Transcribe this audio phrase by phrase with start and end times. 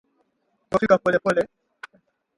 [0.69, 1.41] Kudhoofika polepole